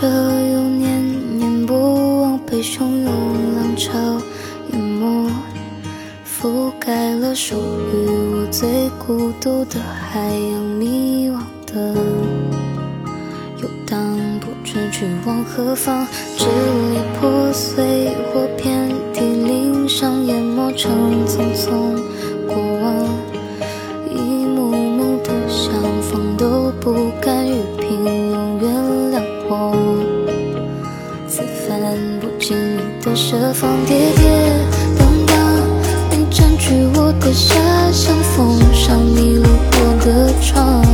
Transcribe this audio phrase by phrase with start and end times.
[0.00, 3.12] 这又念念不忘被汹涌
[3.54, 3.98] 浪潮
[4.72, 5.30] 淹没，
[6.24, 11.36] 覆盖了属于我最孤独的海洋，迷惘
[11.70, 11.94] 的
[13.58, 20.90] 游荡，不知去往何方，支离破碎或遍体鳞伤，淹没成
[21.26, 22.09] 匆匆。
[31.40, 31.80] 会翻
[32.20, 34.30] 不经意的设防跌跌
[34.98, 35.34] 宕宕
[36.10, 37.54] 你占据我的遐
[37.90, 40.84] 想封上你路过的窗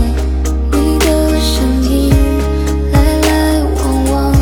[0.70, 2.12] 你的声音
[2.92, 4.32] 来来往往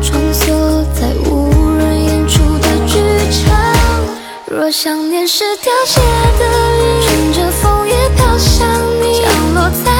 [0.00, 3.00] 穿梭在无人演出的剧
[3.32, 3.52] 场
[4.46, 6.00] 若想念是凋谢
[6.38, 6.44] 的
[6.78, 8.68] 云乘着风也飘向
[9.02, 9.91] 你降落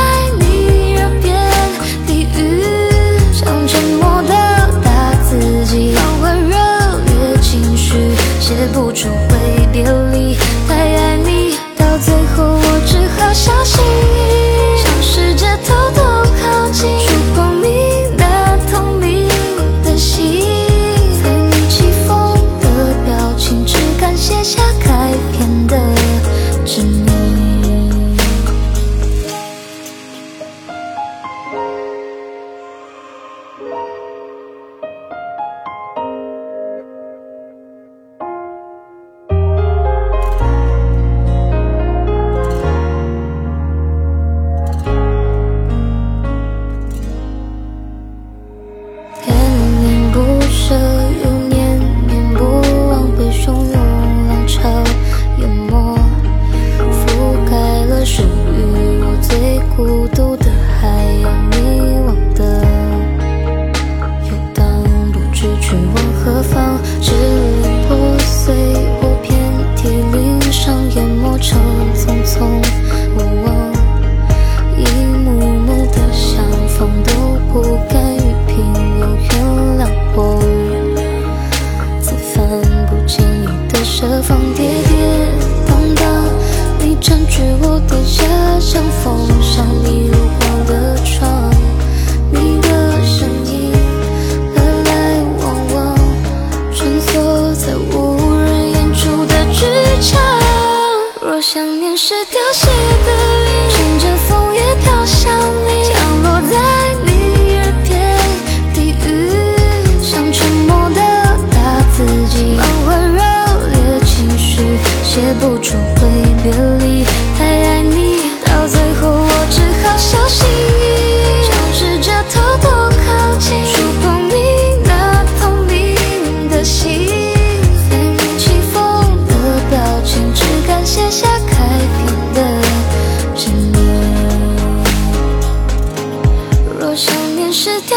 [101.96, 102.61] 是凋谢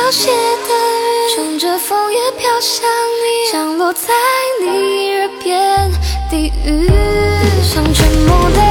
[0.05, 4.13] 凋谢的雨，乘着风也飘向你，降落在
[4.61, 5.91] 你耳边
[6.29, 6.87] 低语，
[7.63, 8.64] 像沉默的。